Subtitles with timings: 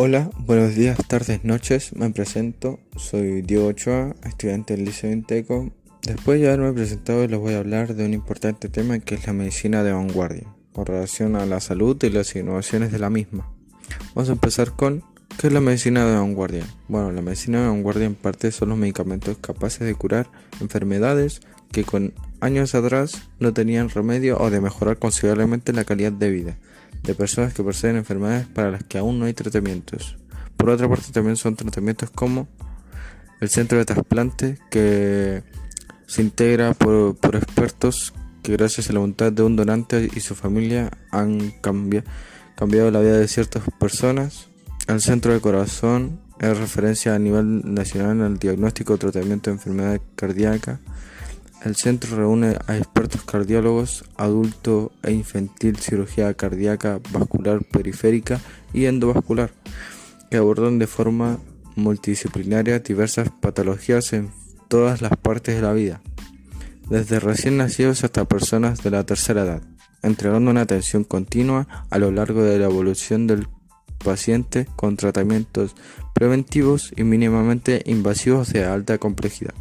[0.00, 1.92] Hola, buenos días, tardes, noches.
[1.96, 5.72] Me presento, soy Diego Ochoa, estudiante del Liceo Inteco.
[6.02, 9.32] Después de haberme presentado, les voy a hablar de un importante tema que es la
[9.32, 13.50] medicina de vanguardia, con relación a la salud y las innovaciones de la misma.
[14.14, 15.02] Vamos a empezar con
[15.36, 16.64] ¿qué es la medicina de vanguardia?
[16.86, 20.30] Bueno, la medicina de vanguardia en parte son los medicamentos capaces de curar
[20.60, 21.40] enfermedades
[21.72, 26.56] que con años atrás no tenían remedio o de mejorar considerablemente la calidad de vida
[27.02, 30.16] de personas que poseen enfermedades para las que aún no hay tratamientos.
[30.56, 32.48] Por otra parte, también son tratamientos como
[33.40, 35.42] el centro de trasplante, que
[36.06, 38.12] se integra por, expertos
[38.42, 43.18] que gracias a la voluntad de un donante y su familia han cambiado la vida
[43.18, 44.48] de ciertas personas.
[44.86, 50.00] El centro de corazón es referencia a nivel nacional al diagnóstico y tratamiento de enfermedades
[50.16, 50.80] cardíacas
[51.64, 58.40] el centro reúne a expertos cardiólogos, adulto e infantil, cirugía cardíaca, vascular periférica
[58.72, 59.50] y endovascular,
[60.30, 61.38] que abordan de forma
[61.76, 64.30] multidisciplinaria diversas patologías en
[64.68, 66.00] todas las partes de la vida,
[66.88, 69.62] desde recién nacidos hasta personas de la tercera edad,
[70.02, 73.48] entregando una atención continua a lo largo de la evolución del
[73.98, 75.74] paciente con tratamientos
[76.14, 79.54] preventivos y mínimamente invasivos de alta complejidad.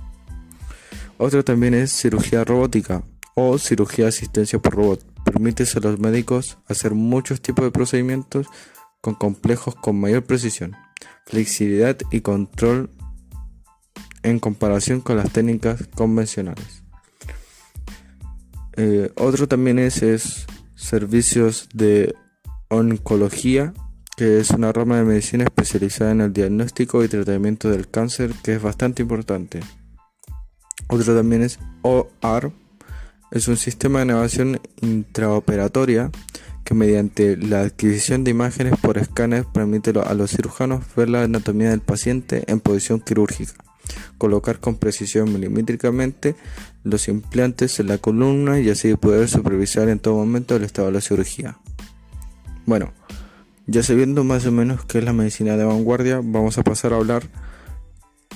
[1.18, 3.04] Otro también es cirugía robótica
[3.36, 5.24] o cirugía de asistencia por robot.
[5.24, 8.48] Permite a los médicos hacer muchos tipos de procedimientos
[9.02, 10.76] con complejos con mayor precisión,
[11.26, 12.90] flexibilidad y control
[14.24, 16.84] en comparación con las técnicas convencionales.
[18.76, 22.14] Eh, otro también es, es servicios de
[22.70, 23.74] oncología,
[24.16, 28.56] que es una rama de medicina especializada en el diagnóstico y tratamiento del cáncer, que
[28.56, 29.62] es bastante importante.
[30.88, 32.52] Otro también es OAR,
[33.32, 36.12] es un sistema de navegación intraoperatoria
[36.64, 41.70] que mediante la adquisición de imágenes por escáner permite a los cirujanos ver la anatomía
[41.70, 43.54] del paciente en posición quirúrgica,
[44.18, 46.36] colocar con precisión milimétricamente
[46.84, 50.94] los implantes en la columna y así poder supervisar en todo momento el estado de
[50.94, 51.58] la cirugía.
[52.66, 52.92] Bueno,
[53.66, 56.98] ya sabiendo más o menos qué es la medicina de vanguardia, vamos a pasar a
[56.98, 57.24] hablar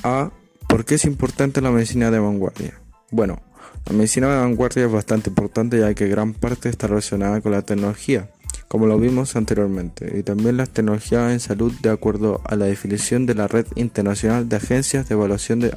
[0.04, 0.32] a
[0.72, 2.80] ¿Por qué es importante la medicina de vanguardia?
[3.12, 3.42] Bueno,
[3.86, 7.62] la medicina de vanguardia es bastante importante ya que gran parte está relacionada con la
[7.62, 8.32] tecnología,
[8.70, 13.26] como lo vimos anteriormente, y también las tecnologías en salud de acuerdo a la definición
[13.26, 15.76] de la Red Internacional de Agencias de Evaluación de,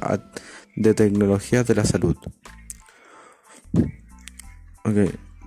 [0.77, 2.15] de Tecnologías de la Salud.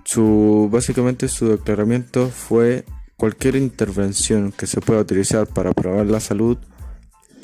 [0.05, 2.85] Su, básicamente su declaramiento fue
[3.17, 6.59] cualquier intervención que se pueda utilizar para probar la salud,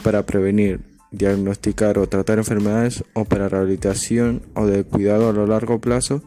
[0.04, 5.80] para prevenir, diagnosticar o tratar enfermedades o para rehabilitación o de cuidado a lo largo
[5.80, 6.22] plazo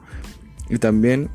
[0.69, 1.31] y también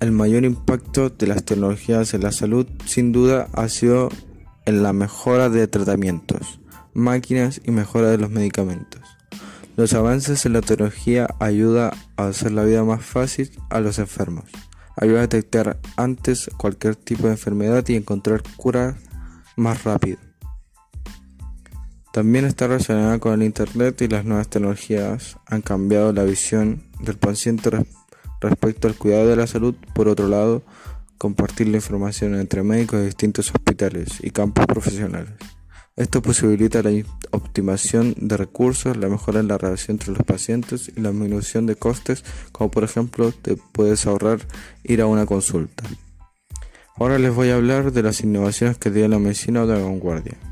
[0.00, 4.08] el mayor impacto de las tecnologías en la salud sin duda ha sido
[4.66, 6.60] en la mejora de tratamientos,
[6.92, 9.00] máquinas y mejora de los medicamentos.
[9.76, 14.44] Los avances en la tecnología ayuda a hacer la vida más fácil a los enfermos.
[14.96, 18.98] Ayuda a detectar antes cualquier tipo de enfermedad y encontrar cura
[19.56, 20.18] más rápido.
[22.12, 27.16] También está relacionada con el Internet y las nuevas tecnologías han cambiado la visión del
[27.16, 27.70] paciente
[28.38, 29.74] respecto al cuidado de la salud.
[29.94, 30.62] Por otro lado,
[31.16, 35.32] compartir la información entre médicos de distintos hospitales y campos profesionales.
[35.96, 41.00] Esto posibilita la optimización de recursos, la mejora en la relación entre los pacientes y
[41.00, 44.40] la disminución de costes, como por ejemplo te puedes ahorrar
[44.84, 45.84] ir a una consulta.
[46.96, 50.51] Ahora les voy a hablar de las innovaciones que tiene la medicina de vanguardia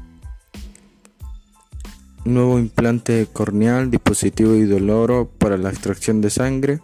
[2.25, 6.81] nuevo implante corneal, dispositivo idoloro para la extracción de sangre,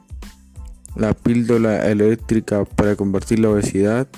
[0.95, 4.09] la píldora eléctrica para convertir la obesidad.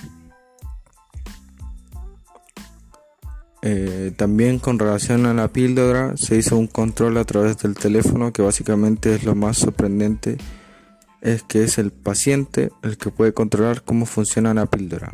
[3.62, 8.32] Eh, también con relación a la píldora se hizo un control a través del teléfono
[8.32, 10.38] que básicamente es lo más sorprendente
[11.20, 15.10] es que es el paciente el que puede controlar cómo funciona la píldora.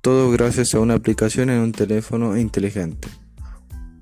[0.00, 3.08] Todo gracias a una aplicación en un teléfono inteligente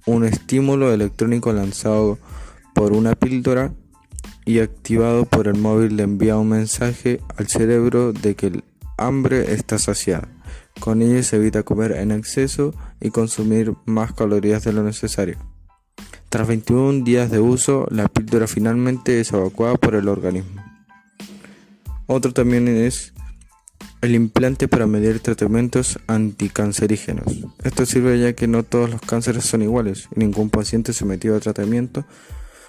[0.09, 2.19] un estímulo electrónico lanzado
[2.75, 3.75] por una píldora
[4.47, 8.65] y activado por el móvil le envía un mensaje al cerebro de que el
[8.97, 10.29] hambre está saciada.
[10.81, 15.37] Con ello se evita comer en exceso y consumir más calorías de lo necesario.
[16.31, 20.63] Tras 21 días de uso, la píldora finalmente es evacuada por el organismo.
[22.07, 23.13] Otro también es
[24.01, 27.27] el implante para medir tratamientos anticancerígenos.
[27.65, 31.41] Esto sirve ya que no todos los cánceres son iguales y ningún paciente sometido a
[31.41, 32.05] tratamiento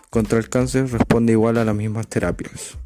[0.10, 2.78] contra el cáncer responde igual a las mismas terapias.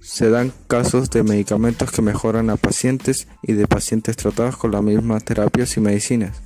[0.00, 4.82] se dan casos de medicamentos que mejoran a pacientes y de pacientes tratados con las
[4.82, 6.42] mismas terapias y medicinas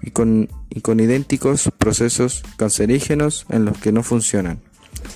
[0.00, 4.60] y con, y con idénticos procesos cancerígenos en los que no funcionan.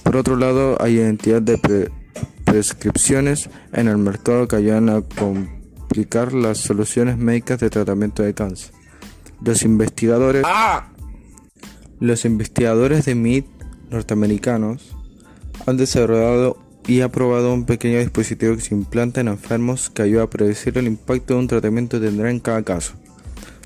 [0.02, 1.90] Por otro lado, hay identidad de
[2.48, 8.72] prescripciones en el mercado que ayudan a complicar las soluciones médicas de tratamiento de cáncer.
[9.42, 10.88] Los investigadores, ¡Ah!
[12.00, 13.46] los investigadores de MIT
[13.90, 14.96] norteamericanos
[15.66, 20.30] han desarrollado y aprobado un pequeño dispositivo que se implanta en enfermos que ayuda a
[20.30, 22.94] predecir el impacto de un tratamiento que tendrá en cada caso.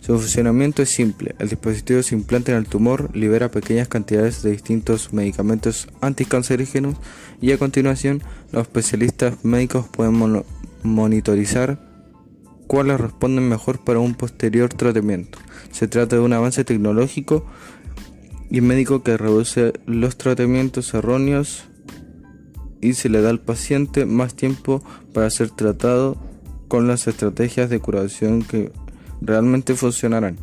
[0.03, 1.37] Su funcionamiento es simple.
[1.39, 6.97] El dispositivo se implanta en el tumor, libera pequeñas cantidades de distintos medicamentos anticancerígenos
[7.41, 8.21] y a continuación
[8.51, 10.43] los especialistas médicos pueden
[10.83, 11.79] monitorizar
[12.67, 15.39] cuáles responden mejor para un posterior tratamiento.
[15.71, 17.47] Se trata de un avance tecnológico
[18.51, 21.69] y médico que reduce los tratamientos erróneos
[22.81, 24.83] y se le da al paciente más tiempo
[25.15, 26.21] para ser tratado
[26.67, 28.73] con las estrategias de curación que
[29.25, 30.39] realmente funcionarán.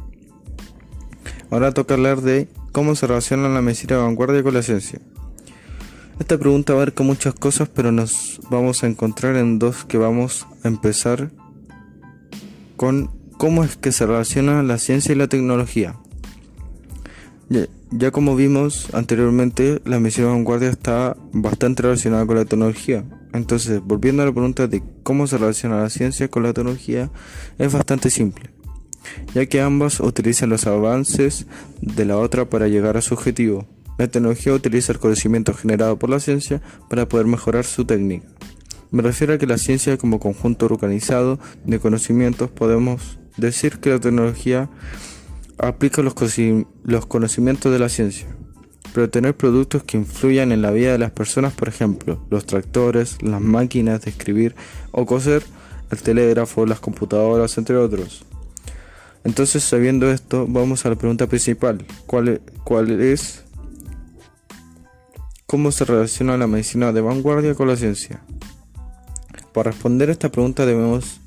[1.52, 5.00] Ahora toca hablar de cómo se relaciona la medicina de vanguardia con la ciencia.
[6.20, 9.86] Esta pregunta va a ver con muchas cosas, pero nos vamos a encontrar en dos
[9.86, 11.32] que vamos a empezar
[12.76, 15.96] con cómo es que se relaciona la ciencia y la tecnología.
[17.92, 23.04] Ya, como vimos anteriormente, la medicina de vanguardia está bastante relacionada con la tecnología.
[23.34, 27.10] Entonces, volviendo a la pregunta de cómo se relaciona la ciencia con la tecnología,
[27.58, 28.59] es bastante simple
[29.34, 31.48] ya que ambas utilizan los avances
[31.82, 33.68] de la otra para llegar a su objetivo.
[33.98, 38.28] La tecnología utiliza el conocimiento generado por la ciencia para poder mejorar su técnica.
[38.92, 44.00] Me refiero a que la ciencia como conjunto organizado de conocimientos podemos decir que la
[44.00, 44.70] tecnología
[45.60, 46.16] aplica los,
[47.06, 48.28] conocimientos de la ciencia.
[48.94, 53.22] Pero tener productos que influyan en la vida de las personas, por ejemplo, los tractores,
[53.22, 54.56] las máquinas de escribir
[54.92, 55.44] o coser,
[55.92, 58.26] el telégrafo, las computadoras, entre otros.
[59.24, 61.86] Entonces, sabiendo esto, vamos a la pregunta principal.
[62.06, 63.44] ¿Cuál, e-, cuál es
[65.46, 68.22] cómo se relaciona la medicina de vanguardia con la ciencia?
[69.54, 71.20] Para responder a esta pregunta debemos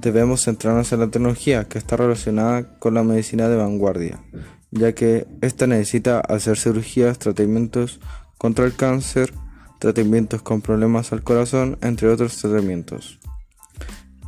[0.00, 4.18] debemos centrarnos en la tecnología que está relacionada con la medicina de vanguardia,
[4.70, 8.00] ya que esta necesita hacer cirugías, tratamientos
[8.38, 9.34] contra el cáncer,
[9.78, 13.19] tratamientos con problemas al corazón, entre otros tratamientos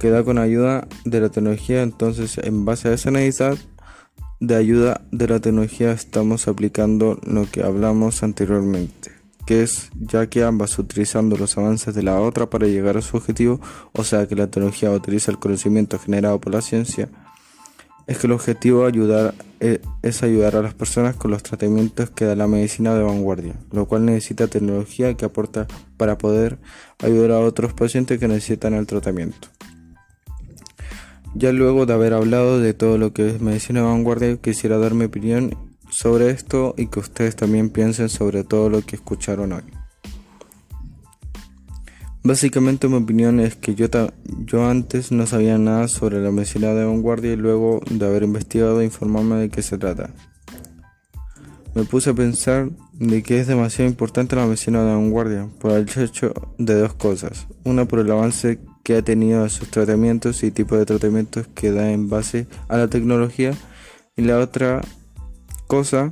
[0.02, 1.80] que da con ayuda de la tecnología.
[1.80, 3.56] Entonces, en base a esa necesidad
[4.40, 9.12] de ayuda de la tecnología, estamos aplicando lo que hablamos anteriormente,
[9.46, 13.16] que es ya que ambas utilizando los avances de la otra para llegar a su
[13.16, 13.60] objetivo,
[13.92, 17.08] o sea que la tecnología utiliza el conocimiento generado por la ciencia,
[18.08, 22.24] es que el objetivo ayudar, e, es ayudar a las personas con los tratamientos que
[22.24, 26.58] da la medicina de vanguardia, lo cual necesita tecnología que aporta para poder
[26.98, 29.46] ayudar a otros pacientes que necesitan el tratamiento.
[31.34, 35.06] Ya luego de haber hablado de todo lo que es medicina vanguardia, quisiera dar mi
[35.06, 35.56] opinión
[35.90, 39.62] sobre esto y que ustedes también piensen sobre todo lo que escucharon hoy.
[42.22, 43.86] Básicamente mi opinión es que yo,
[44.44, 48.80] yo antes no sabía nada sobre la medicina de vanguardia y luego de haber investigado
[48.80, 50.10] e informarme de qué se trata.
[51.74, 55.88] Me puse a pensar de que es demasiado importante la medicina de vanguardia por el
[55.96, 57.48] hecho de dos cosas.
[57.64, 61.70] Una por el avance que ha tenido a sus tratamientos y tipo de tratamientos que
[61.70, 63.52] da en base a la tecnología.
[64.16, 64.80] Y la otra
[65.66, 66.10] cosa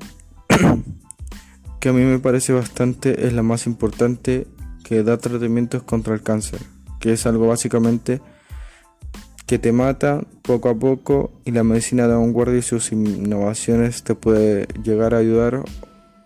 [1.81, 4.47] que a mí me parece bastante es la más importante
[4.85, 6.61] que da tratamientos contra el cáncer,
[6.99, 8.21] que es algo básicamente
[9.47, 14.15] que te mata poco a poco y la medicina de vanguardia y sus innovaciones te
[14.15, 15.65] puede llegar a ayudar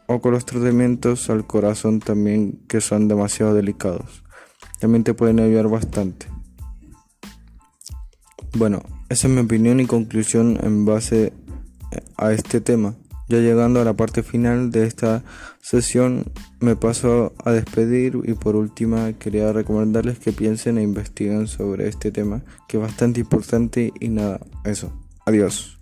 [0.06, 4.22] o con los tratamientos al corazón también que son demasiado delicados.
[4.78, 6.33] También te pueden ayudar bastante.
[8.54, 11.32] Bueno, esa es mi opinión y conclusión en base
[12.16, 12.94] a este tema.
[13.28, 15.24] Ya llegando a la parte final de esta
[15.60, 16.26] sesión,
[16.60, 22.12] me paso a despedir y por última quería recomendarles que piensen e investiguen sobre este
[22.12, 24.92] tema, que es bastante importante y nada, eso.
[25.26, 25.80] Adiós.